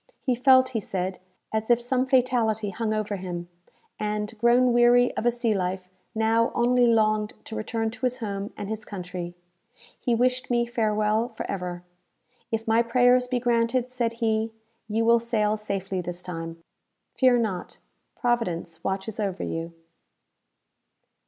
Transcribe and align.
He 0.23 0.33
felt, 0.33 0.69
he 0.69 0.79
said, 0.79 1.19
as 1.53 1.69
if 1.69 1.79
some 1.79 2.07
fatality 2.07 2.71
hung 2.71 2.91
over 2.91 3.17
him; 3.17 3.49
and, 3.99 4.35
grown 4.39 4.73
weary 4.73 5.15
of 5.15 5.27
a 5.27 5.31
sea 5.31 5.53
life, 5.53 5.89
now 6.15 6.51
only 6.55 6.87
longed 6.87 7.35
to 7.43 7.55
return 7.55 7.91
to 7.91 8.05
his 8.07 8.17
home 8.17 8.51
and 8.57 8.67
his 8.67 8.83
country. 8.83 9.35
He 9.99 10.15
wished 10.15 10.49
me 10.49 10.65
farewell 10.65 11.27
for 11.29 11.45
ever. 11.45 11.83
"If 12.51 12.67
my 12.67 12.81
prayers 12.81 13.27
be 13.27 13.39
granted," 13.39 13.91
said 13.91 14.13
he, 14.13 14.51
"you 14.87 15.05
will 15.05 15.19
sail 15.19 15.55
safely 15.55 16.01
this 16.01 16.23
time. 16.23 16.59
Fear 17.13 17.37
not 17.37 17.77
Providence 18.15 18.83
watches 18.83 19.19
over 19.19 19.43
you." 19.43 19.71